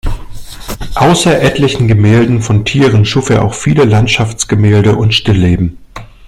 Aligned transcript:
Außer 0.95 1.39
etlichen 1.43 1.87
Gemälden 1.87 2.41
von 2.41 2.65
Tieren 2.65 3.05
schuf 3.05 3.29
er 3.29 3.43
auch 3.45 3.53
viele 3.53 3.83
Landschaftsgemälde 3.85 4.95
und 4.95 5.13
Stillleben. 5.13 5.77